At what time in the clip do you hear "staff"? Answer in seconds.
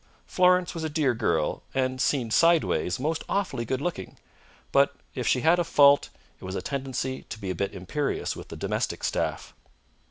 9.03-9.53